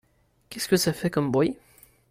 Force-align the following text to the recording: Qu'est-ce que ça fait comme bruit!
Qu'est-ce 0.49 0.67
que 0.67 0.77
ça 0.77 0.93
fait 0.93 1.11
comme 1.11 1.29
bruit! 1.31 1.59